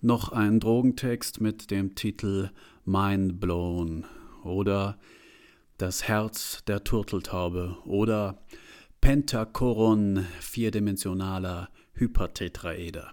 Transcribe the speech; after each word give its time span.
noch 0.00 0.30
ein 0.30 0.60
Drogentext 0.60 1.40
mit 1.40 1.70
dem 1.70 1.94
Titel 1.94 2.50
Mind 2.84 3.40
Blown 3.40 4.04
oder 4.44 4.98
Das 5.76 6.08
Herz 6.08 6.64
der 6.66 6.84
Turteltaube 6.84 7.76
oder 7.84 8.42
Pentachoron 9.00 10.26
vierdimensionaler 10.40 11.68
Hypertetraeder. 11.92 13.12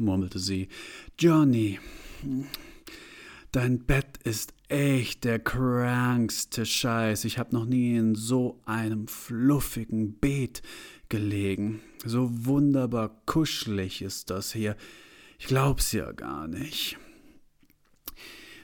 murmelte 0.00 0.38
sie. 0.38 0.68
Johnny, 1.18 1.78
dein 3.52 3.84
Bett 3.84 4.18
ist 4.24 4.54
echt 4.68 5.24
der 5.24 5.38
krankste 5.38 6.64
Scheiß. 6.64 7.24
Ich 7.24 7.38
hab 7.38 7.52
noch 7.52 7.64
nie 7.64 7.96
in 7.96 8.14
so 8.14 8.60
einem 8.64 9.08
fluffigen 9.08 10.14
Beet 10.14 10.62
gelegen. 11.08 11.80
So 12.04 12.28
wunderbar 12.46 13.20
kuschelig 13.26 14.02
ist 14.02 14.30
das 14.30 14.52
hier. 14.52 14.76
Ich 15.38 15.46
glaub's 15.46 15.92
ja 15.92 16.12
gar 16.12 16.46
nicht. 16.46 16.98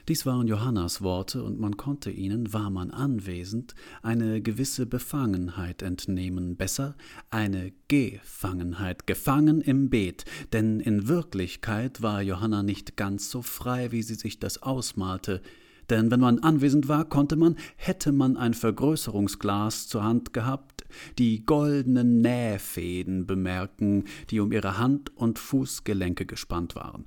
Dies 0.07 0.25
waren 0.25 0.47
Johannas 0.47 1.01
Worte, 1.01 1.43
und 1.43 1.59
man 1.59 1.75
konnte 1.75 2.09
ihnen, 2.09 2.53
war 2.53 2.69
man 2.69 2.91
anwesend, 2.91 3.75
eine 4.01 4.41
gewisse 4.41 4.85
Befangenheit 4.85 5.81
entnehmen, 5.81 6.55
besser 6.55 6.95
eine 7.29 7.73
Gefangenheit, 7.89 9.05
gefangen 9.05 9.59
im 9.59 9.89
Beet, 9.89 10.23
denn 10.53 10.79
in 10.79 11.09
Wirklichkeit 11.09 12.01
war 12.01 12.21
Johanna 12.21 12.63
nicht 12.63 12.95
ganz 12.95 13.29
so 13.29 13.41
frei, 13.41 13.91
wie 13.91 14.01
sie 14.01 14.15
sich 14.15 14.39
das 14.39 14.63
ausmalte, 14.63 15.41
denn 15.89 16.09
wenn 16.09 16.21
man 16.21 16.39
anwesend 16.39 16.87
war, 16.87 17.03
konnte 17.03 17.35
man, 17.35 17.57
hätte 17.75 18.13
man 18.13 18.37
ein 18.37 18.53
Vergrößerungsglas 18.53 19.89
zur 19.89 20.03
Hand 20.05 20.31
gehabt, 20.31 20.85
die 21.17 21.45
goldenen 21.45 22.21
Nähfäden 22.21 23.25
bemerken, 23.25 24.05
die 24.29 24.39
um 24.39 24.53
ihre 24.53 24.77
Hand 24.77 25.15
und 25.17 25.37
Fußgelenke 25.37 26.25
gespannt 26.25 26.75
waren. 26.75 27.05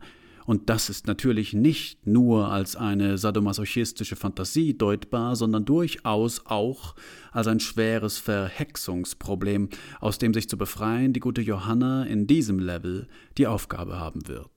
Und 0.51 0.69
das 0.69 0.91
ist 0.91 1.07
natürlich 1.07 1.53
nicht 1.53 2.09
nur 2.09 2.51
als 2.51 2.75
eine 2.75 3.19
sadomasochistische 3.19 4.17
Fantasie 4.17 4.77
deutbar, 4.77 5.37
sondern 5.37 5.65
durchaus 5.65 6.45
auch 6.45 6.97
als 7.31 7.47
ein 7.47 7.61
schweres 7.61 8.19
Verhexungsproblem, 8.19 9.69
aus 10.01 10.19
dem 10.19 10.35
sich 10.35 10.49
zu 10.49 10.59
befreien 10.59 11.13
die 11.13 11.21
gute 11.21 11.41
Johanna 11.41 12.03
in 12.03 12.27
diesem 12.27 12.59
Level 12.59 13.07
die 13.39 13.47
Aufgabe 13.47 14.01
haben 14.01 14.27
wird. 14.27 14.51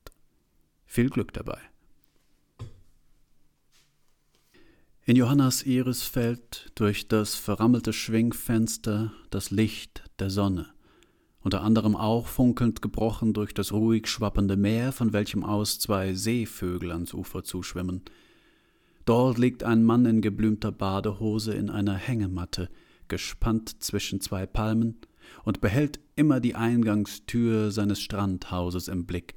Viel 0.88 1.12
Glück 1.12 1.32
dabei. 1.32 1.60
In 5.06 5.16
Johannas 5.16 5.62
Iris 5.62 6.02
fällt 6.02 6.72
durch 6.74 7.08
das 7.08 7.36
verrammelte 7.36 7.94
Schwingfenster 7.94 9.14
das 9.30 9.52
Licht 9.52 10.02
der 10.18 10.32
Sonne 10.32 10.74
unter 11.44 11.62
anderem 11.62 11.96
auch 11.96 12.28
funkelnd 12.28 12.82
gebrochen 12.82 13.34
durch 13.34 13.54
das 13.54 13.72
ruhig 13.72 14.08
schwappende 14.08 14.56
Meer, 14.58 14.92
von 14.92 15.14
welchem 15.14 15.44
aus 15.44 15.80
zwei 15.80 16.14
Seevögel 16.14 16.92
ans 16.92 17.14
Ufer 17.14 17.44
zuschwimmen. 17.44 18.02
Dort 19.06 19.38
liegt 19.38 19.64
ein 19.64 19.84
Mann 19.84 20.06
in 20.06 20.22
geblümter 20.22 20.72
Badehose 20.72 21.54
in 21.54 21.70
einer 21.70 21.96
Hängematte, 21.96 22.70
gespannt 23.10 23.84
zwischen 23.84 24.22
zwei 24.22 24.46
Palmen, 24.46 25.02
und 25.44 25.62
behält 25.62 26.00
immer 26.16 26.40
die 26.40 26.56
Eingangstür 26.56 27.72
seines 27.72 28.02
Strandhauses 28.02 28.88
im 28.88 29.06
Blick. 29.06 29.36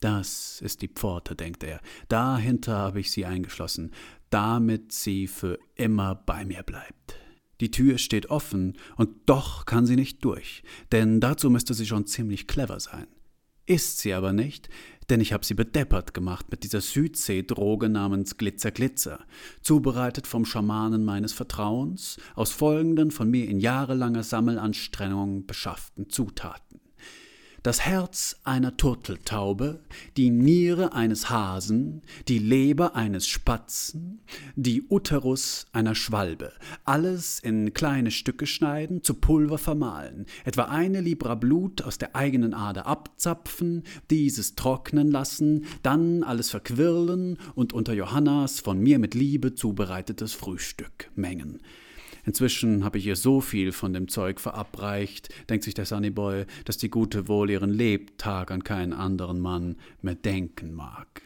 Das 0.00 0.60
ist 0.62 0.82
die 0.82 0.88
Pforte, 0.88 1.36
denkt 1.36 1.62
er. 1.62 1.80
Dahinter 2.08 2.76
habe 2.76 3.00
ich 3.00 3.10
sie 3.10 3.26
eingeschlossen, 3.26 3.92
damit 4.30 4.92
sie 4.92 5.26
für 5.26 5.58
immer 5.74 6.14
bei 6.14 6.44
mir 6.44 6.62
bleibt. 6.62 6.99
Die 7.60 7.70
Tür 7.70 7.98
steht 7.98 8.30
offen, 8.30 8.76
und 8.96 9.10
doch 9.26 9.66
kann 9.66 9.86
sie 9.86 9.96
nicht 9.96 10.24
durch, 10.24 10.62
denn 10.92 11.20
dazu 11.20 11.50
müsste 11.50 11.74
sie 11.74 11.86
schon 11.86 12.06
ziemlich 12.06 12.46
clever 12.46 12.80
sein. 12.80 13.06
Ist 13.66 13.98
sie 13.98 14.14
aber 14.14 14.32
nicht, 14.32 14.68
denn 15.10 15.20
ich 15.20 15.32
habe 15.32 15.44
sie 15.44 15.54
bedeppert 15.54 16.14
gemacht 16.14 16.46
mit 16.50 16.64
dieser 16.64 16.80
Südseedroge 16.80 17.88
namens 17.88 18.36
Glitzer 18.36 18.70
Glitzer, 18.70 19.24
zubereitet 19.60 20.26
vom 20.26 20.44
Schamanen 20.44 21.04
meines 21.04 21.32
Vertrauens, 21.32 22.16
aus 22.34 22.50
folgenden 22.50 23.10
von 23.10 23.30
mir 23.30 23.48
in 23.48 23.60
jahrelanger 23.60 24.22
Sammelanstrengung 24.22 25.46
beschafften 25.46 26.10
Zutaten 26.10 26.80
das 27.62 27.80
Herz 27.80 28.40
einer 28.44 28.76
Turteltaube, 28.76 29.80
die 30.16 30.30
Niere 30.30 30.92
eines 30.92 31.28
Hasen, 31.28 32.02
die 32.28 32.38
Leber 32.38 32.94
eines 32.94 33.26
Spatzen, 33.26 34.20
die 34.56 34.84
Uterus 34.88 35.66
einer 35.72 35.94
Schwalbe, 35.94 36.52
alles 36.84 37.38
in 37.38 37.74
kleine 37.74 38.10
Stücke 38.10 38.46
schneiden, 38.46 39.02
zu 39.02 39.14
Pulver 39.14 39.58
vermahlen, 39.58 40.26
etwa 40.44 40.64
eine 40.64 41.00
Libra 41.00 41.34
Blut 41.34 41.82
aus 41.82 41.98
der 41.98 42.16
eigenen 42.16 42.54
Ader 42.54 42.86
abzapfen, 42.86 43.84
dieses 44.10 44.54
trocknen 44.54 45.10
lassen, 45.10 45.66
dann 45.82 46.22
alles 46.22 46.50
verquirlen 46.50 47.38
und 47.54 47.72
unter 47.72 47.92
Johannas 47.92 48.60
von 48.60 48.78
mir 48.78 48.98
mit 48.98 49.14
Liebe 49.14 49.54
zubereitetes 49.54 50.32
Frühstück 50.32 51.10
mengen. 51.14 51.60
Inzwischen 52.24 52.84
habe 52.84 52.98
ich 52.98 53.06
ihr 53.06 53.16
so 53.16 53.40
viel 53.40 53.72
von 53.72 53.92
dem 53.92 54.08
Zeug 54.08 54.40
verabreicht, 54.40 55.28
denkt 55.48 55.64
sich 55.64 55.74
der 55.74 55.86
Sunnyboy, 55.86 56.46
dass 56.64 56.76
die 56.76 56.90
Gute 56.90 57.28
wohl 57.28 57.50
ihren 57.50 57.70
Lebtag 57.70 58.50
an 58.50 58.64
keinen 58.64 58.92
anderen 58.92 59.40
Mann 59.40 59.76
mehr 60.02 60.14
denken 60.14 60.72
mag. 60.74 61.22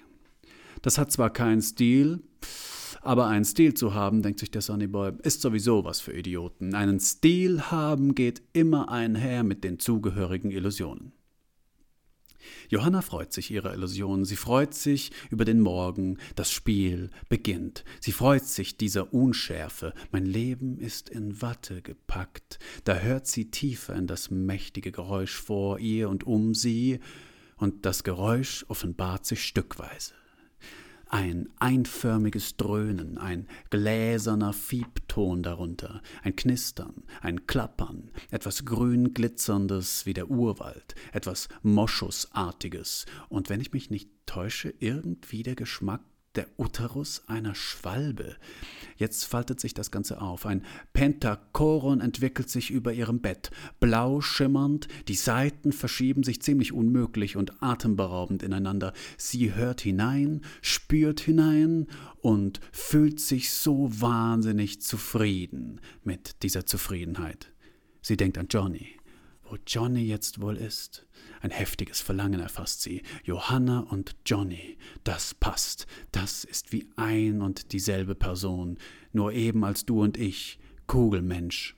Das 0.82 0.98
hat 0.98 1.10
zwar 1.10 1.30
keinen 1.30 1.62
Stil, 1.62 2.20
aber 3.00 3.26
einen 3.26 3.44
Stil 3.44 3.74
zu 3.74 3.94
haben, 3.94 4.22
denkt 4.22 4.40
sich 4.40 4.50
der 4.50 4.62
Sunnyboy, 4.62 5.12
ist 5.22 5.40
sowieso 5.42 5.84
was 5.84 6.00
für 6.00 6.12
Idioten. 6.12 6.74
Einen 6.74 7.00
Stil 7.00 7.70
haben 7.70 8.14
geht 8.14 8.42
immer 8.52 8.90
einher 8.90 9.44
mit 9.44 9.64
den 9.64 9.78
zugehörigen 9.78 10.50
Illusionen. 10.50 11.12
Johanna 12.68 13.02
freut 13.02 13.32
sich 13.32 13.50
ihrer 13.50 13.74
Illusion, 13.74 14.24
sie 14.24 14.36
freut 14.36 14.74
sich 14.74 15.12
über 15.30 15.44
den 15.44 15.60
Morgen, 15.60 16.18
das 16.34 16.50
Spiel 16.50 17.10
beginnt, 17.28 17.84
sie 18.00 18.12
freut 18.12 18.44
sich 18.44 18.76
dieser 18.76 19.12
Unschärfe, 19.12 19.94
mein 20.10 20.26
Leben 20.26 20.78
ist 20.78 21.08
in 21.08 21.40
Watte 21.42 21.82
gepackt, 21.82 22.58
da 22.84 22.96
hört 22.96 23.26
sie 23.26 23.50
tiefer 23.50 23.94
in 23.94 24.06
das 24.06 24.30
mächtige 24.30 24.92
Geräusch 24.92 25.36
vor 25.36 25.78
ihr 25.78 26.08
und 26.08 26.24
um 26.24 26.54
sie, 26.54 27.00
und 27.56 27.86
das 27.86 28.04
Geräusch 28.04 28.64
offenbart 28.68 29.26
sich 29.26 29.44
stückweise 29.44 30.14
ein 31.14 31.48
einförmiges 31.60 32.56
Dröhnen, 32.56 33.18
ein 33.18 33.46
gläserner 33.70 34.52
Fiebton 34.52 35.44
darunter, 35.44 36.02
ein 36.24 36.34
Knistern, 36.34 37.04
ein 37.20 37.46
Klappern, 37.46 38.10
etwas 38.32 38.64
grün 38.64 39.14
glitzerndes 39.14 40.06
wie 40.06 40.12
der 40.12 40.28
Urwald, 40.28 40.96
etwas 41.12 41.48
Moschusartiges. 41.62 43.06
Und 43.28 43.48
wenn 43.48 43.60
ich 43.60 43.70
mich 43.70 43.90
nicht 43.90 44.10
täusche, 44.26 44.74
irgendwie 44.80 45.44
der 45.44 45.54
Geschmack 45.54 46.02
der 46.36 46.46
Uterus 46.58 47.22
einer 47.26 47.54
Schwalbe. 47.54 48.36
Jetzt 48.96 49.24
faltet 49.24 49.60
sich 49.60 49.74
das 49.74 49.90
Ganze 49.90 50.20
auf. 50.20 50.46
Ein 50.46 50.64
Pentachoron 50.92 52.00
entwickelt 52.00 52.48
sich 52.48 52.70
über 52.70 52.92
ihrem 52.92 53.20
Bett, 53.20 53.50
blau 53.80 54.20
schimmernd, 54.20 54.88
die 55.08 55.14
Seiten 55.14 55.72
verschieben 55.72 56.22
sich 56.22 56.42
ziemlich 56.42 56.72
unmöglich 56.72 57.36
und 57.36 57.62
atemberaubend 57.62 58.42
ineinander. 58.42 58.92
Sie 59.16 59.54
hört 59.54 59.80
hinein, 59.80 60.42
spürt 60.62 61.20
hinein 61.20 61.86
und 62.20 62.60
fühlt 62.72 63.20
sich 63.20 63.50
so 63.50 63.88
wahnsinnig 64.00 64.80
zufrieden 64.80 65.80
mit 66.02 66.42
dieser 66.42 66.66
Zufriedenheit. 66.66 67.52
Sie 68.00 68.16
denkt 68.16 68.38
an 68.38 68.48
Johnny, 68.50 68.93
wo 69.48 69.56
Johnny 69.66 70.02
jetzt 70.02 70.40
wohl 70.40 70.56
ist. 70.56 71.06
Ein 71.40 71.50
heftiges 71.50 72.00
Verlangen 72.00 72.40
erfasst 72.40 72.82
sie. 72.82 73.02
Johanna 73.24 73.80
und 73.80 74.16
Johnny, 74.24 74.78
das 75.04 75.34
passt. 75.34 75.86
Das 76.12 76.44
ist 76.44 76.72
wie 76.72 76.88
ein 76.96 77.42
und 77.42 77.72
dieselbe 77.72 78.14
Person, 78.14 78.78
nur 79.12 79.32
eben 79.32 79.64
als 79.64 79.84
du 79.84 80.02
und 80.02 80.16
ich, 80.16 80.58
Kugelmensch. 80.86 81.76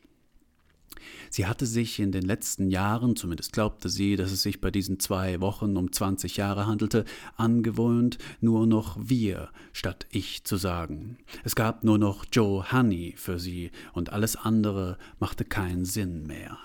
Sie 1.30 1.46
hatte 1.46 1.66
sich 1.66 1.98
in 1.98 2.12
den 2.12 2.22
letzten 2.22 2.70
Jahren, 2.70 3.16
zumindest 3.16 3.52
glaubte 3.52 3.88
sie, 3.88 4.16
dass 4.16 4.32
es 4.32 4.42
sich 4.42 4.60
bei 4.60 4.70
diesen 4.70 5.00
zwei 5.00 5.40
Wochen 5.40 5.76
um 5.76 5.92
20 5.92 6.36
Jahre 6.36 6.66
handelte, 6.66 7.04
angewöhnt, 7.36 8.18
nur 8.40 8.66
noch 8.66 8.96
wir 9.00 9.50
statt 9.72 10.06
ich 10.10 10.44
zu 10.44 10.56
sagen. 10.56 11.18
Es 11.44 11.54
gab 11.54 11.84
nur 11.84 11.98
noch 11.98 12.24
Joe 12.32 12.72
Honey 12.72 13.14
für 13.16 13.38
sie 13.38 13.70
und 13.92 14.12
alles 14.12 14.36
andere 14.36 14.98
machte 15.18 15.44
keinen 15.44 15.84
Sinn 15.84 16.26
mehr. 16.26 16.58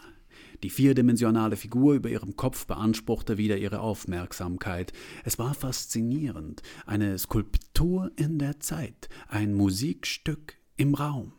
Die 0.64 0.70
vierdimensionale 0.70 1.56
Figur 1.56 1.96
über 1.96 2.10
ihrem 2.10 2.36
Kopf 2.36 2.68
beanspruchte 2.68 3.38
wieder 3.38 3.58
ihre 3.58 3.80
Aufmerksamkeit. 3.80 4.94
Es 5.24 5.40
war 5.40 5.56
faszinierend, 5.56 6.62
eine 6.86 7.18
Skulptur 7.18 8.12
in 8.16 8.38
der 8.38 8.60
Zeit, 8.60 9.10
ein 9.28 9.54
Musikstück 9.54 10.58
im 10.78 10.94
Raum. 10.94 11.34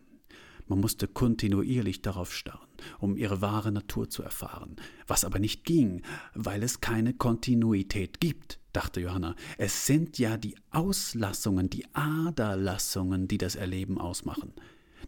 Man 0.67 0.81
musste 0.81 1.07
kontinuierlich 1.07 2.03
darauf 2.03 2.33
starren, 2.33 2.69
um 2.99 3.17
ihre 3.17 3.41
wahre 3.41 3.71
Natur 3.71 4.09
zu 4.09 4.23
erfahren, 4.23 4.77
was 5.07 5.25
aber 5.25 5.39
nicht 5.39 5.65
ging, 5.65 6.03
weil 6.35 6.63
es 6.63 6.81
keine 6.81 7.15
Kontinuität 7.15 8.21
gibt, 8.21 8.59
dachte 8.73 9.01
Johanna. 9.01 9.37
Es 9.59 9.87
sind 9.87 10.19
ja 10.19 10.37
die 10.37 10.57
Auslassungen, 10.71 11.69
die 11.69 11.85
Aderlassungen, 11.95 13.29
die 13.29 13.39
das 13.39 13.55
Erleben 13.55 13.99
ausmachen. 13.99 14.53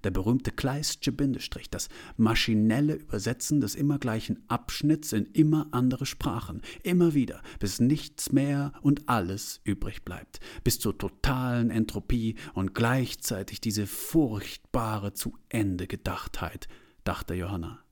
Der 0.03 0.11
berühmte 0.11 0.51
Kleistsche 0.51 1.13
Bindestrich, 1.13 1.71
das 1.71 1.89
maschinelle 2.17 2.95
Übersetzen 2.95 3.61
des 3.61 3.75
immer 3.75 3.99
gleichen 3.99 4.43
Abschnitts 4.49 5.13
in 5.13 5.27
immer 5.27 5.69
andere 5.73 6.07
Sprachen, 6.07 6.63
immer 6.83 7.15
wieder, 7.15 7.43
bis 7.61 7.81
nichts 7.81 8.33
mehr 8.33 8.73
und 8.83 9.09
alles 9.09 9.61
übrig 9.65 10.05
bleibt, 10.05 10.41
bis 10.65 10.79
zur 10.79 10.99
totalen 10.99 11.71
Entropie 11.71 12.37
und 12.55 12.75
gleichzeitig 12.75 13.61
diese 13.61 13.87
furchtbare 13.87 15.13
zu 15.13 15.37
Ende 15.49 15.87
Gedachtheit, 15.87 16.69
dachte 17.05 17.35
Johanna. 17.35 17.85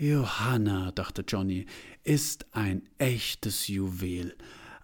Johanna, 0.00 0.92
dachte 0.92 1.24
Johnny, 1.28 1.66
ist 2.04 2.46
ein 2.54 2.88
echtes 2.96 3.68
Juwel, 3.68 4.34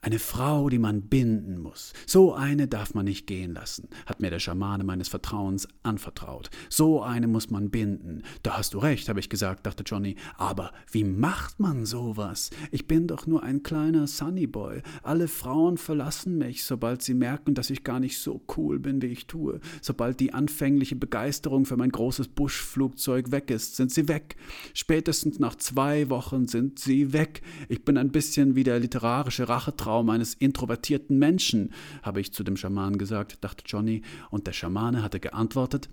eine 0.02 0.18
Frau, 0.18 0.68
die 0.68 0.78
man 0.78 1.02
binden 1.02 1.58
muss. 1.58 1.92
So 2.06 2.32
eine 2.32 2.68
darf 2.68 2.94
man 2.94 3.06
nicht 3.06 3.26
gehen 3.26 3.54
lassen, 3.54 3.88
hat 4.06 4.20
mir 4.20 4.30
der 4.30 4.38
Schamane 4.38 4.84
meines 4.84 5.08
Vertrauens 5.08 5.66
anvertraut. 5.82 6.50
So 6.68 7.02
eine 7.02 7.26
muss 7.26 7.50
man 7.50 7.70
binden. 7.70 8.22
Da 8.42 8.58
hast 8.58 8.74
du 8.74 8.78
recht, 8.78 9.08
habe 9.08 9.20
ich 9.20 9.28
gesagt, 9.28 9.66
dachte 9.66 9.82
Johnny. 9.84 10.14
Aber 10.36 10.72
wie 10.92 11.04
macht 11.04 11.58
man 11.58 11.86
sowas? 11.86 12.50
Ich 12.70 12.86
bin 12.86 13.08
doch 13.08 13.26
nur 13.26 13.42
ein 13.42 13.62
kleiner 13.62 14.06
Sunnyboy. 14.06 14.82
Alle 15.02 15.26
Frauen 15.26 15.76
verlassen 15.76 16.38
mich, 16.38 16.64
sobald 16.64 17.02
sie 17.02 17.14
merken, 17.14 17.54
dass 17.54 17.70
ich 17.70 17.82
gar 17.82 17.98
nicht 17.98 18.20
so 18.20 18.42
cool 18.56 18.78
bin, 18.78 19.02
wie 19.02 19.06
ich 19.06 19.26
tue. 19.26 19.60
Sobald 19.82 20.20
die 20.20 20.32
anfängliche 20.32 20.94
Begeisterung 20.96 21.64
für 21.64 21.76
mein 21.76 21.90
großes 21.90 22.28
Buschflugzeug 22.28 23.32
weg 23.32 23.50
ist, 23.50 23.76
sind 23.76 23.90
sie 23.90 24.06
weg. 24.06 24.36
Spätestens 24.72 25.40
nach 25.40 25.56
zwei 25.56 26.10
Wochen 26.10 26.46
sind 26.46 26.78
sie 26.78 27.12
weg. 27.12 27.42
Ich 27.68 27.84
bin 27.84 27.98
ein 27.98 28.12
bisschen 28.12 28.54
wie 28.54 28.64
der 28.64 28.78
literarische 28.78 29.48
Rachetraum 29.48 29.95
Traum 29.96 30.10
eines 30.10 30.34
introvertierten 30.34 31.18
Menschen, 31.18 31.72
habe 32.02 32.20
ich 32.20 32.34
zu 32.34 32.44
dem 32.44 32.58
Schaman 32.58 32.98
gesagt, 32.98 33.42
dachte 33.42 33.64
Johnny, 33.66 34.02
und 34.28 34.46
der 34.46 34.52
Schamane 34.52 35.02
hatte 35.02 35.20
geantwortet, 35.20 35.88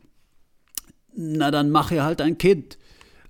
na 1.16 1.52
dann 1.52 1.70
mach 1.70 1.90
ihr 1.92 2.04
halt 2.04 2.20
ein 2.20 2.38
Kind. 2.38 2.78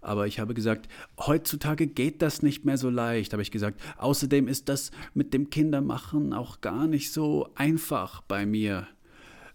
Aber 0.01 0.25
ich 0.25 0.39
habe 0.39 0.55
gesagt, 0.55 0.87
heutzutage 1.19 1.85
geht 1.85 2.23
das 2.23 2.41
nicht 2.41 2.65
mehr 2.65 2.79
so 2.79 2.89
leicht, 2.89 3.33
habe 3.33 3.43
ich 3.43 3.51
gesagt. 3.51 3.79
Außerdem 3.99 4.47
ist 4.47 4.67
das 4.67 4.89
mit 5.13 5.31
dem 5.35 5.51
Kindermachen 5.51 6.33
auch 6.33 6.59
gar 6.61 6.87
nicht 6.87 7.13
so 7.13 7.51
einfach 7.53 8.21
bei 8.21 8.47
mir. 8.47 8.87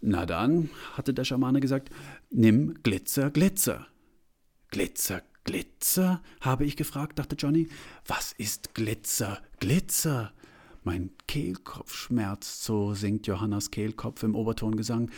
Na 0.00 0.24
dann, 0.24 0.70
hatte 0.92 1.12
der 1.12 1.24
Schamane 1.24 1.58
gesagt, 1.58 1.90
nimm 2.30 2.80
Glitzer, 2.84 3.32
Glitzer. 3.32 3.88
Glitzer, 4.70 5.22
Glitzer? 5.42 6.22
habe 6.42 6.64
ich 6.64 6.76
gefragt, 6.76 7.18
dachte 7.18 7.34
Johnny. 7.34 7.68
Was 8.06 8.30
ist 8.30 8.72
Glitzer, 8.74 9.42
Glitzer? 9.58 10.32
Mein 10.88 11.10
Kehlkopf 11.26 11.94
schmerzt, 11.94 12.64
so 12.64 12.94
singt 12.94 13.26
Johannas 13.26 13.70
Kehlkopf 13.70 14.22
im 14.22 14.34
Obertongesang. 14.34 15.10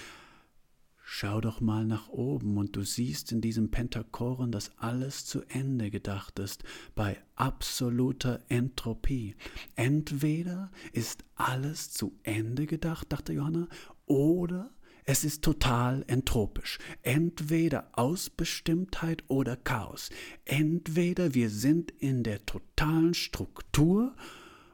Schau 1.00 1.40
doch 1.40 1.60
mal 1.60 1.84
nach 1.84 2.08
oben 2.08 2.58
und 2.58 2.74
du 2.74 2.82
siehst 2.82 3.30
in 3.30 3.40
diesem 3.40 3.70
Pentachoren, 3.70 4.50
dass 4.50 4.76
alles 4.78 5.26
zu 5.26 5.42
Ende 5.42 5.92
gedacht 5.92 6.40
ist, 6.40 6.64
bei 6.96 7.18
absoluter 7.36 8.40
Entropie. 8.48 9.36
Entweder 9.76 10.72
ist 10.92 11.22
alles 11.36 11.92
zu 11.92 12.18
Ende 12.24 12.66
gedacht, 12.66 13.12
dachte 13.12 13.32
Johanna, 13.32 13.68
oder 14.06 14.72
es 15.04 15.22
ist 15.22 15.44
total 15.44 16.04
entropisch. 16.08 16.80
Entweder 17.02 17.90
Ausbestimmtheit 17.92 19.22
oder 19.28 19.54
Chaos. 19.54 20.10
Entweder 20.44 21.32
wir 21.34 21.48
sind 21.48 21.92
in 21.92 22.24
der 22.24 22.44
totalen 22.44 23.14
Struktur 23.14 24.16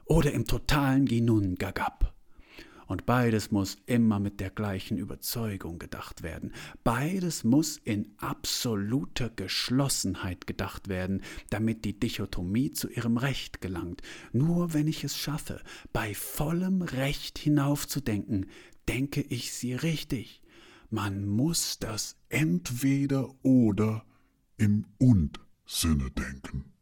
oder 0.07 0.31
im 0.31 0.45
totalen 0.45 1.05
Ginun 1.05 1.55
Gagab. 1.55 2.13
Und 2.87 3.05
beides 3.05 3.51
muss 3.51 3.77
immer 3.85 4.19
mit 4.19 4.39
der 4.39 4.49
gleichen 4.49 4.97
Überzeugung 4.97 5.77
gedacht 5.77 6.23
werden. 6.23 6.53
Beides 6.85 7.43
muss 7.43 7.77
in 7.77 8.13
absoluter 8.17 9.29
Geschlossenheit 9.29 10.47
gedacht 10.47 10.87
werden, 10.87 11.21
damit 11.49 11.83
die 11.83 11.99
Dichotomie 11.99 12.71
zu 12.71 12.89
ihrem 12.89 13.17
Recht 13.17 13.59
gelangt. 13.59 14.01
Nur 14.31 14.73
wenn 14.73 14.87
ich 14.87 15.03
es 15.03 15.17
schaffe, 15.17 15.61
bei 15.91 16.15
vollem 16.15 16.81
Recht 16.81 17.37
hinaufzudenken, 17.37 18.45
denke 18.87 19.21
ich 19.21 19.51
sie 19.51 19.73
richtig. 19.73 20.41
Man 20.89 21.27
muss 21.27 21.79
das 21.79 22.15
entweder 22.29 23.29
oder 23.43 24.05
im 24.55 24.85
Und-Sinne 24.97 26.09
denken. 26.11 26.76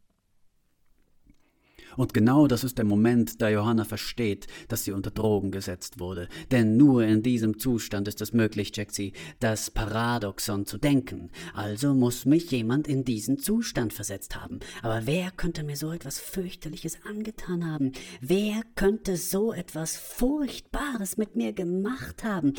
Und 1.96 2.14
genau 2.14 2.46
das 2.46 2.64
ist 2.64 2.78
der 2.78 2.84
Moment, 2.84 3.40
da 3.40 3.48
Johanna 3.48 3.84
versteht, 3.84 4.46
dass 4.68 4.84
sie 4.84 4.92
unter 4.92 5.10
Drogen 5.10 5.50
gesetzt 5.50 5.98
wurde. 5.98 6.28
Denn 6.50 6.76
nur 6.76 7.04
in 7.04 7.22
diesem 7.22 7.58
Zustand 7.58 8.08
ist 8.08 8.20
es 8.20 8.32
möglich, 8.32 8.72
Jaxi, 8.74 9.12
das 9.40 9.70
Paradoxon 9.70 10.66
zu 10.66 10.78
denken. 10.78 11.30
Also 11.54 11.94
muss 11.94 12.26
mich 12.26 12.50
jemand 12.50 12.88
in 12.88 13.04
diesen 13.04 13.38
Zustand 13.38 13.92
versetzt 13.92 14.36
haben. 14.36 14.60
Aber 14.82 15.06
wer 15.06 15.30
könnte 15.30 15.62
mir 15.62 15.76
so 15.76 15.92
etwas 15.92 16.18
fürchterliches 16.18 16.98
angetan 17.04 17.66
haben? 17.66 17.92
Wer 18.20 18.62
könnte 18.74 19.16
so 19.16 19.52
etwas 19.52 19.96
Furchtbares 19.96 21.16
mit 21.16 21.36
mir 21.36 21.52
gemacht 21.52 22.24
haben? 22.24 22.54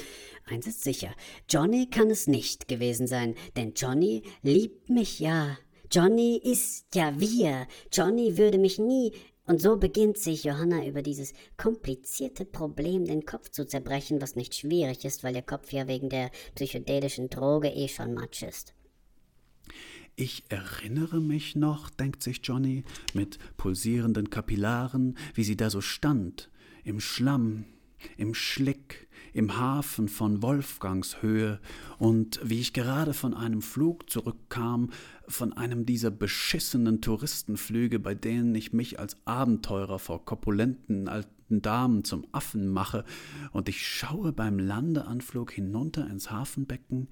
Eins 0.46 0.68
ist 0.68 0.84
sicher, 0.84 1.10
Johnny 1.50 1.88
kann 1.90 2.10
es 2.10 2.28
nicht 2.28 2.68
gewesen 2.68 3.08
sein, 3.08 3.36
denn 3.56 3.74
Johnny 3.76 4.24
liebt 4.42 4.90
mich 4.90 5.20
ja. 5.20 5.58
Johnny 5.92 6.42
ist 6.44 6.88
ja 6.96 7.20
wir. 7.20 7.68
Johnny 7.92 8.38
würde 8.38 8.58
mich 8.58 8.80
nie. 8.80 9.14
Und 9.46 9.62
so 9.62 9.78
beginnt 9.78 10.18
sich 10.18 10.44
Johanna 10.44 10.86
über 10.86 11.02
dieses 11.02 11.34
komplizierte 11.56 12.44
Problem 12.44 13.06
den 13.06 13.26
Kopf 13.26 13.50
zu 13.50 13.66
zerbrechen, 13.66 14.22
was 14.22 14.36
nicht 14.36 14.56
schwierig 14.56 15.06
ist, 15.06 15.24
weil 15.24 15.36
ihr 15.36 15.42
Kopf 15.42 15.72
ja 15.72 15.88
wegen 15.88 16.10
der 16.10 16.32
psychedelischen 16.56 17.30
Droge 17.30 17.70
eh 17.70 17.88
schon 17.88 18.14
matsch 18.14 18.44
ist. 18.44 18.74
Ich 20.18 20.44
erinnere 20.50 21.22
mich 21.22 21.56
noch, 21.56 21.90
denkt 21.90 22.24
sich 22.24 22.42
Johnny, 22.44 22.84
mit 23.14 23.38
pulsierenden 23.56 24.30
Kapillaren, 24.30 25.18
wie 25.34 25.44
sie 25.44 25.56
da 25.56 25.70
so 25.70 25.80
stand, 25.80 26.50
im 26.84 27.00
Schlamm, 27.00 27.66
im 28.18 28.34
Schlick, 28.34 29.07
im 29.34 29.58
Hafen 29.58 30.10
von 30.10 30.42
Wolfgangshöhe 30.42 31.60
und 32.00 32.40
wie 32.44 32.60
ich 32.60 32.74
gerade 32.74 33.14
von 33.14 33.34
einem 33.34 33.62
Flug 33.62 34.10
zurückkam, 34.10 34.92
von 35.28 35.54
einem 35.54 35.86
dieser 35.86 36.12
beschissenen 36.12 37.02
Touristenflüge, 37.02 38.00
bei 38.00 38.16
denen 38.16 38.56
ich 38.56 38.74
mich 38.74 39.00
als 39.00 39.18
Abenteurer 39.26 40.00
vor 40.00 40.26
korpulenten 40.26 41.08
alten 41.08 41.62
Damen 41.62 42.04
zum 42.04 42.26
Affen 42.32 42.68
mache, 42.68 43.06
und 43.52 43.70
ich 43.70 43.88
schaue 43.88 44.34
beim 44.34 44.60
Landeanflug 44.60 45.52
hinunter 45.52 46.08
ins 46.10 46.32
Hafenbecken, 46.32 47.08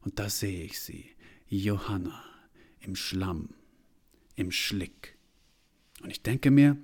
und 0.00 0.18
da 0.18 0.28
sehe 0.28 0.64
ich 0.64 0.80
sie, 0.80 1.06
Johanna, 1.48 2.22
im 2.80 2.94
Schlamm, 2.94 3.50
im 4.36 4.50
Schlick. 4.50 5.18
Und 6.02 6.10
ich 6.10 6.22
denke 6.22 6.50
mir, 6.50 6.76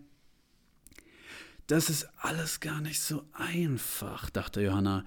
das 1.67 1.91
ist 1.91 2.09
alles 2.19 2.61
gar 2.61 2.81
nicht 2.81 3.01
so 3.01 3.25
einfach, 3.33 4.31
dachte 4.31 4.61
Johanna. 4.61 5.05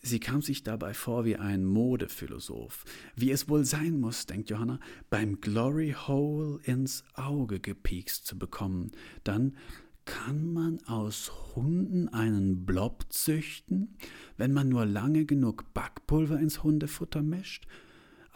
Sie 0.00 0.20
kam 0.20 0.42
sich 0.42 0.62
dabei 0.62 0.94
vor 0.94 1.24
wie 1.24 1.36
ein 1.36 1.64
Modephilosoph. 1.64 2.84
Wie 3.16 3.30
es 3.30 3.48
wohl 3.48 3.64
sein 3.64 3.98
muss, 4.00 4.26
denkt 4.26 4.48
Johanna, 4.48 4.78
beim 5.10 5.40
Glory 5.40 5.94
Hole 6.06 6.60
ins 6.62 7.04
Auge 7.14 7.60
gepiekst 7.60 8.26
zu 8.26 8.38
bekommen. 8.38 8.92
Dann 9.24 9.56
kann 10.04 10.52
man 10.52 10.82
aus 10.86 11.30
Hunden 11.54 12.08
einen 12.08 12.64
Blob 12.64 13.06
züchten, 13.10 13.98
wenn 14.36 14.52
man 14.52 14.68
nur 14.68 14.86
lange 14.86 15.26
genug 15.26 15.74
Backpulver 15.74 16.40
ins 16.40 16.62
Hundefutter 16.62 17.22
mischt? 17.22 17.66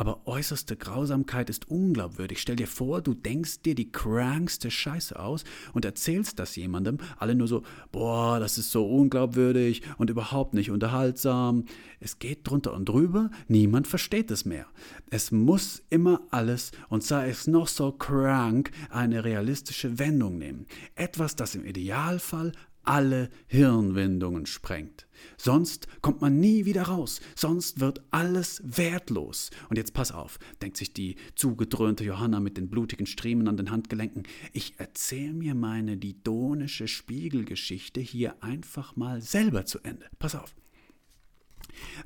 Aber 0.03 0.27
äußerste 0.27 0.77
Grausamkeit 0.77 1.49
ist 1.49 1.71
unglaubwürdig. 1.71 2.41
Stell 2.41 2.57
dir 2.57 2.67
vor, 2.67 3.03
du 3.03 3.15
denkst 3.15 3.63
dir 3.63 3.77
die 3.77 3.93
krankste 3.93 4.69
Scheiße 4.69 5.17
aus 5.17 5.45
und 5.75 5.85
erzählst 5.85 6.41
das 6.41 6.57
jemandem, 6.57 6.99
alle 7.19 7.37
nur 7.37 7.47
so, 7.47 7.63
boah, 7.93 8.41
das 8.41 8.59
ist 8.59 8.73
so 8.73 8.85
unglaubwürdig 8.85 9.83
und 9.99 10.11
überhaupt 10.11 10.55
nicht 10.55 10.73
unterhaltsam. 10.73 11.67
Es 12.01 12.19
geht 12.19 12.41
drunter 12.49 12.73
und 12.73 12.89
drüber, 12.89 13.31
niemand 13.47 13.87
versteht 13.87 14.33
es 14.33 14.45
mehr. 14.45 14.67
Es 15.09 15.31
muss 15.31 15.85
immer 15.89 16.23
alles, 16.31 16.73
und 16.89 17.05
sei 17.05 17.29
es 17.29 17.47
noch 17.47 17.69
so 17.69 17.93
krank, 17.93 18.73
eine 18.91 19.23
realistische 19.23 20.01
Wendung 20.01 20.37
nehmen. 20.37 20.67
Etwas, 20.97 21.37
das 21.37 21.55
im 21.55 21.65
Idealfall 21.65 22.51
alle 22.85 23.31
Hirnwindungen 23.47 24.47
sprengt. 24.47 25.07
Sonst 25.37 25.87
kommt 26.01 26.21
man 26.21 26.41
nie 26.41 26.65
wieder 26.65 26.83
raus, 26.83 27.21
sonst 27.35 27.81
wird 27.81 28.03
alles 28.11 28.63
wertlos. 28.65 29.51
Und 29.69 29.77
jetzt 29.77 29.95
pass 29.95 30.13
auf, 30.13 30.39
denkt 30.61 30.77
sich 30.77 30.93
die 30.93 31.17
zugedröhnte 31.35 32.05
Johanna 32.05 32.41
mit 32.41 32.57
den 32.57 32.69
blutigen 32.69 33.07
Striemen 33.07 33.49
an 33.49 33.57
den 33.57 33.71
Handgelenken, 33.71 34.25
ich 34.53 34.75
erzähle 34.79 35.33
mir 35.33 35.55
meine 35.55 35.97
didonische 35.97 36.89
Spiegelgeschichte 36.89 38.01
hier 38.01 38.43
einfach 38.43 38.97
mal 38.97 39.21
selber 39.21 39.65
zu 39.65 39.79
Ende. 39.81 40.07
Pass 40.19 40.35
auf. 40.35 40.55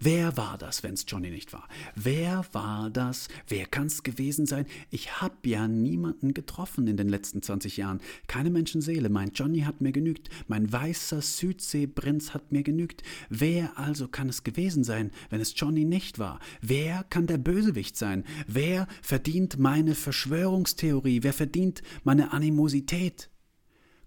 Wer 0.00 0.36
war 0.36 0.58
das, 0.58 0.82
wenn's 0.82 1.04
Johnny 1.08 1.30
nicht 1.30 1.52
war? 1.52 1.68
Wer 1.94 2.44
war 2.52 2.90
das? 2.90 3.28
Wer 3.48 3.66
kann's 3.66 4.02
gewesen 4.02 4.46
sein? 4.46 4.66
Ich 4.90 5.20
hab 5.20 5.46
ja 5.46 5.68
niemanden 5.68 6.34
getroffen 6.34 6.86
in 6.86 6.96
den 6.96 7.08
letzten 7.08 7.42
20 7.42 7.76
Jahren. 7.76 8.00
Keine 8.26 8.50
Menschenseele. 8.50 9.08
Mein 9.08 9.32
Johnny 9.32 9.60
hat 9.60 9.80
mir 9.80 9.92
genügt. 9.92 10.28
Mein 10.48 10.72
weißer 10.72 11.22
Südseeprinz 11.22 12.34
hat 12.34 12.52
mir 12.52 12.62
genügt. 12.62 13.02
Wer 13.28 13.78
also 13.78 14.08
kann 14.08 14.28
es 14.28 14.44
gewesen 14.44 14.84
sein, 14.84 15.10
wenn 15.30 15.40
es 15.40 15.54
Johnny 15.56 15.84
nicht 15.84 16.18
war? 16.18 16.40
Wer 16.60 17.04
kann 17.04 17.26
der 17.26 17.38
Bösewicht 17.38 17.96
sein? 17.96 18.24
Wer 18.46 18.86
verdient 19.02 19.58
meine 19.58 19.94
Verschwörungstheorie? 19.94 21.22
Wer 21.22 21.32
verdient 21.32 21.82
meine 22.04 22.32
Animosität? 22.32 23.30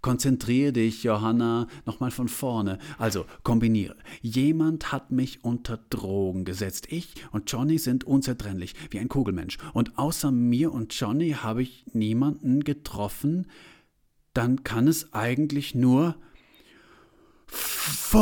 Konzentriere 0.01 0.71
dich, 0.71 1.03
Johanna, 1.03 1.67
nochmal 1.85 2.11
von 2.11 2.29
vorne. 2.29 2.79
Also 2.97 3.25
kombiniere. 3.43 3.97
Jemand 4.21 4.93
hat 4.93 5.11
mich 5.11 5.43
unter 5.43 5.77
Drogen 5.89 6.45
gesetzt. 6.45 6.87
Ich 6.89 7.15
und 7.31 7.51
Johnny 7.51 7.77
sind 7.77 8.05
unzertrennlich, 8.05 8.75
wie 8.91 8.99
ein 8.99 9.09
Kugelmensch. 9.09 9.57
Und 9.73 9.97
außer 9.97 10.31
mir 10.31 10.71
und 10.71 10.93
Johnny 10.93 11.31
habe 11.31 11.61
ich 11.61 11.85
niemanden 11.91 12.63
getroffen. 12.63 13.47
Dann 14.33 14.63
kann 14.63 14.87
es 14.87 15.13
eigentlich 15.13 15.75
nur. 15.75 16.15
Fuck! 17.47 18.19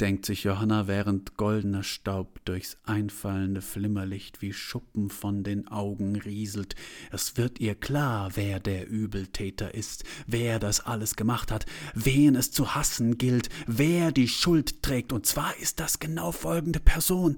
Denkt 0.00 0.26
sich 0.26 0.44
Johanna, 0.44 0.86
während 0.86 1.36
goldener 1.36 1.82
Staub 1.82 2.44
durchs 2.44 2.78
einfallende 2.84 3.62
Flimmerlicht 3.62 4.40
wie 4.40 4.52
Schuppen 4.52 5.10
von 5.10 5.42
den 5.42 5.68
Augen 5.68 6.16
rieselt. 6.16 6.76
Es 7.10 7.36
wird 7.36 7.58
ihr 7.60 7.74
klar, 7.74 8.30
wer 8.34 8.60
der 8.60 8.88
Übeltäter 8.88 9.74
ist, 9.74 10.04
wer 10.26 10.58
das 10.58 10.80
alles 10.80 11.16
gemacht 11.16 11.50
hat, 11.50 11.66
wen 11.94 12.36
es 12.36 12.52
zu 12.52 12.74
hassen 12.74 13.18
gilt, 13.18 13.48
wer 13.66 14.12
die 14.12 14.28
Schuld 14.28 14.82
trägt, 14.82 15.12
und 15.12 15.26
zwar 15.26 15.56
ist 15.58 15.80
das 15.80 15.98
genau 15.98 16.32
folgende 16.32 16.80
Person. 16.80 17.36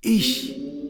Ich. 0.00 0.83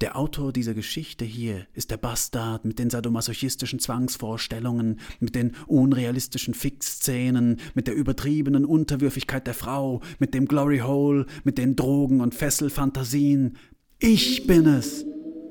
Der 0.00 0.16
Autor 0.16 0.50
dieser 0.50 0.72
Geschichte 0.72 1.26
hier 1.26 1.66
ist 1.74 1.90
der 1.90 1.98
Bastard 1.98 2.64
mit 2.64 2.78
den 2.78 2.88
sadomasochistischen 2.88 3.80
Zwangsvorstellungen, 3.80 4.98
mit 5.18 5.34
den 5.34 5.54
unrealistischen 5.66 6.54
Fixszenen, 6.54 7.60
mit 7.74 7.86
der 7.86 7.94
übertriebenen 7.94 8.64
Unterwürfigkeit 8.64 9.46
der 9.46 9.52
Frau, 9.52 10.00
mit 10.18 10.32
dem 10.32 10.48
Glory 10.48 10.78
Hole, 10.78 11.26
mit 11.44 11.58
den 11.58 11.76
Drogen- 11.76 12.22
und 12.22 12.34
Fesselfantasien. 12.34 13.58
Ich 13.98 14.46
bin 14.46 14.66
es! 14.66 15.04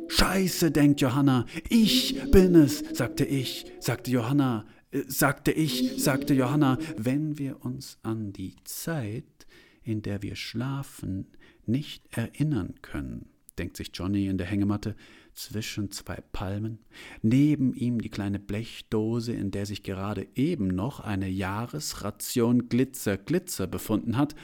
Scheiße, 0.08 0.72
denkt 0.72 1.02
Johanna. 1.02 1.46
Ich 1.70 2.20
bin 2.32 2.56
es, 2.56 2.84
sagte 2.94 3.26
ich, 3.26 3.68
sagte 3.80 4.10
Johanna, 4.10 4.66
äh, 4.90 5.04
sagte 5.06 5.52
ich, 5.52 6.02
sagte 6.04 6.34
Johanna. 6.34 6.80
Wenn 6.98 7.38
wir 7.38 7.64
uns 7.64 8.00
an 8.02 8.34
die 8.34 8.56
Zeit, 8.64 9.46
in 9.84 10.02
der 10.02 10.24
wir 10.24 10.36
schlafen, 10.36 11.28
nicht 11.68 12.18
erinnern 12.18 12.74
können, 12.82 13.30
denkt 13.60 13.78
sich 13.78 13.92
Johnny 13.94 14.28
in 14.28 14.38
der 14.38 14.48
Hängematte, 14.48 14.96
zwischen 15.34 15.92
zwei 15.92 16.22
Palmen, 16.32 16.80
neben 17.22 17.74
ihm 17.74 18.02
die 18.02 18.10
kleine 18.10 18.40
Blechdose, 18.40 19.34
in 19.34 19.52
der 19.52 19.66
sich 19.66 19.84
gerade 19.84 20.28
eben 20.36 20.68
noch 20.68 21.00
eine 21.00 21.30
Jahresration 21.30 22.68
Glitzer 22.68 23.18
Glitzer 23.18 23.68
befunden 23.68 24.18
hat, 24.18 24.36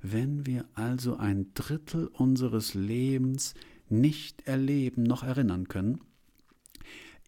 wenn 0.00 0.46
wir 0.46 0.64
also 0.74 1.16
ein 1.16 1.52
Drittel 1.54 2.06
unseres 2.06 2.74
Lebens 2.74 3.54
nicht 3.88 4.46
erleben 4.46 5.02
noch 5.02 5.22
erinnern 5.22 5.68
können, 5.68 6.00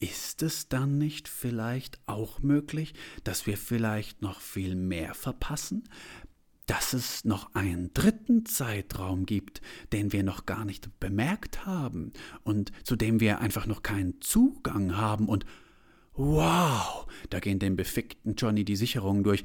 ist 0.01 0.43
es 0.43 0.69
dann 0.69 0.97
nicht 0.97 1.29
vielleicht 1.29 2.01
auch 2.07 2.41
möglich, 2.41 2.95
dass 3.23 3.47
wir 3.47 3.59
vielleicht 3.59 4.23
noch 4.23 4.41
viel 4.41 4.75
mehr 4.75 5.15
verpassen, 5.15 5.85
dass 6.71 6.93
es 6.93 7.25
noch 7.25 7.53
einen 7.57 7.93
dritten 7.95 8.47
Zeitraum 8.47 9.27
gibt, 9.27 9.61
den 9.93 10.13
wir 10.13 10.23
noch 10.23 10.47
gar 10.47 10.65
nicht 10.65 11.01
bemerkt 11.01 11.67
haben 11.67 12.13
und 12.45 12.71
zu 12.85 12.95
dem 12.95 13.19
wir 13.19 13.41
einfach 13.41 13.67
noch 13.67 13.83
keinen 13.83 14.21
Zugang 14.21 14.97
haben 14.97 15.29
und 15.29 15.45
wow, 16.13 17.09
da 17.29 17.41
gehen 17.41 17.59
dem 17.59 17.75
befickten 17.75 18.37
Johnny 18.37 18.65
die 18.65 18.77
Sicherungen 18.77 19.25
durch. 19.25 19.43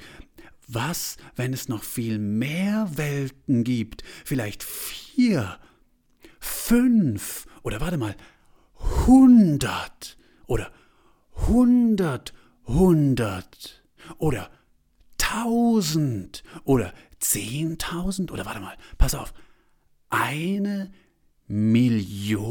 Was, 0.68 1.18
wenn 1.36 1.52
es 1.52 1.68
noch 1.68 1.84
viel 1.84 2.20
mehr 2.20 2.92
Welten 2.94 3.64
gibt? 3.64 4.04
Vielleicht 4.24 4.62
vier, 4.62 5.58
fünf 6.40 7.48
oder 7.64 7.82
warte 7.82 7.98
mal, 7.98 8.16
hundert 9.08 10.20
oder 10.46 10.72
hundert, 11.48 12.36
hundert 12.68 13.84
oder 14.20 14.52
tausend 15.26 16.44
oder 16.64 16.94
zehntausend 17.20 18.32
oder 18.32 18.46
warte 18.46 18.60
mal, 18.60 18.76
pass 18.98 19.16
auf, 19.16 19.34
eine 20.10 20.92
Million? 21.48 22.46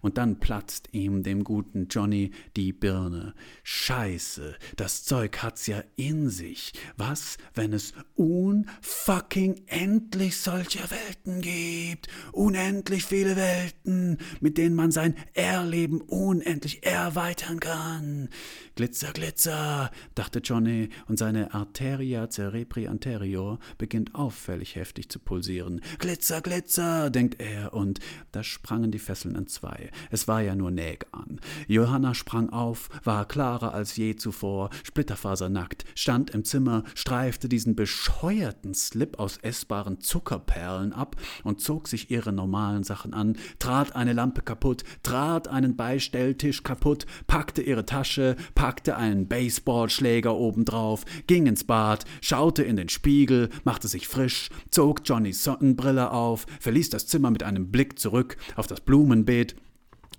Und 0.00 0.18
dann 0.18 0.38
platzt 0.38 0.88
ihm 0.92 1.22
dem 1.22 1.44
guten 1.44 1.88
Johnny 1.88 2.30
die 2.56 2.72
Birne. 2.72 3.34
Scheiße, 3.62 4.56
das 4.76 5.04
Zeug 5.04 5.42
hat's 5.42 5.66
ja 5.66 5.82
in 5.96 6.28
sich. 6.28 6.72
Was, 6.96 7.38
wenn 7.54 7.72
es 7.72 7.92
unfucking 8.14 9.62
endlich 9.66 10.36
solche 10.38 10.80
Welten 10.90 11.40
gibt? 11.40 12.08
Unendlich 12.32 13.04
viele 13.04 13.36
Welten, 13.36 14.18
mit 14.40 14.58
denen 14.58 14.74
man 14.74 14.90
sein 14.90 15.14
Erleben 15.34 16.00
unendlich 16.00 16.84
erweitern 16.84 17.60
kann. 17.60 18.28
Glitzer, 18.74 19.12
Glitzer, 19.12 19.90
dachte 20.14 20.40
Johnny, 20.40 20.90
und 21.08 21.18
seine 21.18 21.54
Arteria 21.54 22.28
cerebri 22.30 22.88
anterior 22.88 23.58
beginnt 23.78 24.14
auffällig 24.14 24.76
heftig 24.76 25.08
zu 25.08 25.18
pulsieren. 25.18 25.80
Glitzer, 25.98 26.40
Glitzer, 26.40 27.10
denkt 27.10 27.40
er, 27.40 27.72
und 27.72 28.00
da 28.32 28.42
sprangen 28.42 28.90
die 28.90 28.98
Fesseln 28.98 29.34
entzwei. 29.34 29.75
Es 30.10 30.28
war 30.28 30.40
ja 30.40 30.54
nur 30.54 30.70
Nägan. 30.70 31.40
Johanna 31.66 32.14
sprang 32.14 32.50
auf, 32.50 32.88
war 33.04 33.26
klarer 33.26 33.74
als 33.74 33.96
je 33.96 34.16
zuvor, 34.16 34.70
splitterfasernackt, 34.84 35.84
stand 35.94 36.30
im 36.30 36.44
Zimmer, 36.44 36.84
streifte 36.94 37.48
diesen 37.48 37.76
bescheuerten 37.76 38.74
Slip 38.74 39.18
aus 39.18 39.38
essbaren 39.38 40.00
Zuckerperlen 40.00 40.92
ab 40.92 41.16
und 41.44 41.60
zog 41.60 41.88
sich 41.88 42.10
ihre 42.10 42.32
normalen 42.32 42.84
Sachen 42.84 43.14
an, 43.14 43.36
trat 43.58 43.96
eine 43.96 44.12
Lampe 44.12 44.42
kaputt, 44.42 44.84
trat 45.02 45.48
einen 45.48 45.76
Beistelltisch 45.76 46.62
kaputt, 46.62 47.06
packte 47.26 47.62
ihre 47.62 47.84
Tasche, 47.84 48.36
packte 48.54 48.76
packte 48.76 48.96
einen 48.96 49.26
Baseballschläger 49.26 50.36
obendrauf, 50.36 51.04
ging 51.26 51.46
ins 51.46 51.64
Bad, 51.64 52.04
schaute 52.20 52.62
in 52.62 52.76
den 52.76 52.88
Spiegel, 52.88 53.48
machte 53.64 53.88
sich 53.88 54.06
frisch, 54.06 54.50
zog 54.70 55.00
Johnnys 55.04 55.42
Sonnenbrille 55.42 56.10
auf, 56.10 56.46
verließ 56.60 56.90
das 56.90 57.06
Zimmer 57.06 57.30
mit 57.30 57.42
einem 57.42 57.70
Blick 57.70 57.98
zurück 57.98 58.36
auf 58.54 58.66
das 58.66 58.80
Blumenbeet 58.80 59.56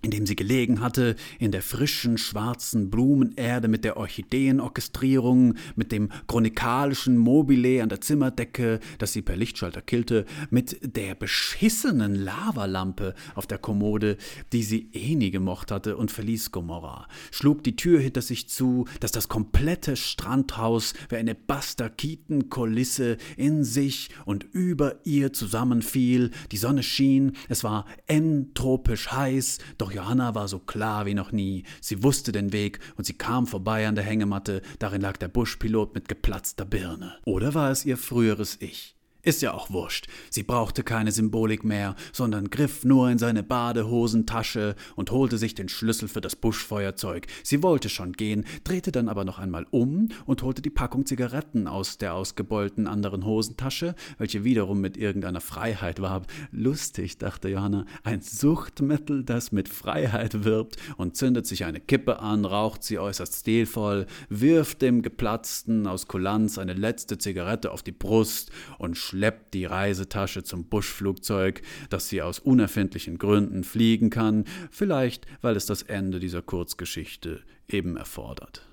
in 0.01 0.11
dem 0.11 0.25
sie 0.25 0.35
gelegen 0.35 0.79
hatte, 0.79 1.15
in 1.39 1.51
der 1.51 1.61
frischen, 1.61 2.17
schwarzen 2.17 2.89
Blumenerde 2.89 3.67
mit 3.67 3.83
der 3.83 3.97
Orchideenorchestrierung, 3.97 5.55
mit 5.75 5.91
dem 5.91 6.09
chronikalischen 6.27 7.17
Mobile 7.17 7.81
an 7.81 7.89
der 7.89 8.01
Zimmerdecke, 8.01 8.79
das 8.99 9.13
sie 9.13 9.21
per 9.21 9.35
Lichtschalter 9.35 9.81
killte, 9.81 10.25
mit 10.49 10.79
der 10.95 11.15
beschissenen 11.15 12.15
Lavalampe 12.15 13.15
auf 13.35 13.47
der 13.47 13.57
Kommode, 13.57 14.17
die 14.53 14.63
sie 14.63 14.89
eh 14.93 15.15
nie 15.15 15.31
gemocht 15.31 15.71
hatte, 15.71 15.97
und 15.97 16.11
verließ 16.11 16.51
Gomorra, 16.51 17.07
schlug 17.31 17.63
die 17.63 17.75
Tür 17.75 17.99
hinter 17.99 18.21
sich 18.21 18.49
zu, 18.49 18.85
dass 18.99 19.11
das 19.11 19.27
komplette 19.27 19.95
Strandhaus 19.95 20.93
wie 21.09 21.15
eine 21.15 21.35
Bastakitenkulisse 21.35 23.17
in 23.35 23.63
sich 23.63 24.09
und 24.25 24.43
über 24.43 25.05
ihr 25.05 25.33
zusammenfiel, 25.33 26.31
die 26.51 26.57
Sonne 26.57 26.83
schien, 26.83 27.33
es 27.49 27.63
war 27.63 27.85
entropisch 28.07 29.11
heiß, 29.11 29.59
doch 29.77 29.86
doch 29.87 29.93
Johanna 29.93 30.35
war 30.35 30.49
so 30.49 30.59
klar 30.59 31.05
wie 31.05 31.13
noch 31.13 31.31
nie. 31.31 31.63
Sie 31.79 32.03
wusste 32.03 32.33
den 32.33 32.51
Weg 32.51 32.79
und 32.97 33.05
sie 33.05 33.13
kam 33.13 33.47
vorbei 33.47 33.87
an 33.87 33.95
der 33.95 34.03
Hängematte. 34.03 34.61
Darin 34.79 35.01
lag 35.01 35.15
der 35.15 35.29
Buschpilot 35.29 35.95
mit 35.95 36.09
geplatzter 36.09 36.65
Birne. 36.65 37.15
Oder 37.23 37.53
war 37.53 37.71
es 37.71 37.85
ihr 37.85 37.97
früheres 37.97 38.57
Ich? 38.59 38.96
Ist 39.27 39.41
ja 39.41 39.53
auch 39.53 39.71
wurscht. 39.71 40.07
Sie 40.29 40.43
brauchte 40.43 40.83
keine 40.83 41.11
Symbolik 41.11 41.65
mehr, 41.65 41.97
sondern 42.13 42.49
griff 42.49 42.85
nur 42.85 43.09
in 43.09 43.17
seine 43.17 43.43
Badehosentasche 43.43 44.77
und 44.95 45.11
holte 45.11 45.37
sich 45.37 45.53
den 45.53 45.67
Schlüssel 45.67 46.07
für 46.07 46.21
das 46.21 46.37
Buschfeuerzeug. 46.37 47.27
Sie 47.43 47.61
wollte 47.61 47.89
schon 47.89 48.13
gehen, 48.13 48.45
drehte 48.63 48.93
dann 48.93 49.09
aber 49.09 49.25
noch 49.25 49.37
einmal 49.37 49.67
um 49.69 50.07
und 50.25 50.43
holte 50.43 50.61
die 50.61 50.69
Packung 50.69 51.05
Zigaretten 51.05 51.67
aus 51.67 51.97
der 51.97 52.13
ausgebeulten 52.13 52.87
anderen 52.87 53.25
Hosentasche, 53.25 53.95
welche 54.17 54.45
wiederum 54.45 54.79
mit 54.79 54.95
irgendeiner 54.95 55.41
Freiheit 55.41 56.01
warb. 56.01 56.27
Lustig, 56.53 57.17
dachte 57.17 57.49
Johanna, 57.49 57.85
ein 58.05 58.21
Suchtmittel, 58.21 59.25
das 59.25 59.51
mit 59.51 59.67
Freiheit 59.67 60.45
wirbt 60.45 60.77
und 60.95 61.17
zündet 61.17 61.47
sich 61.47 61.65
eine 61.65 61.81
Kippe 61.81 62.19
an, 62.19 62.45
raucht 62.45 62.81
sie 62.81 62.97
äußerst 62.97 63.41
stilvoll, 63.41 64.05
wirft 64.29 64.81
dem 64.81 65.01
Geplatzten 65.01 65.85
aus 65.85 66.07
Kulanz 66.07 66.57
eine 66.57 66.71
letzte 66.71 67.17
Zigarette 67.17 67.73
auf 67.73 67.83
die 67.83 67.91
Brust 67.91 68.51
und 68.77 68.97
schleppt 69.17 69.55
die 69.55 69.65
Reisetasche 69.65 70.43
zum 70.43 70.65
Buschflugzeug, 70.65 71.63
das 71.89 72.07
sie 72.07 72.21
aus 72.21 72.37
unerfindlichen 72.37 73.17
Gründen 73.17 73.63
fliegen 73.63 74.11
kann, 74.11 74.45
vielleicht 74.69 75.25
weil 75.41 75.55
es 75.55 75.65
das 75.65 75.81
Ende 75.81 76.19
dieser 76.19 76.43
Kurzgeschichte 76.43 77.41
eben 77.67 77.97
erfordert. 77.97 78.66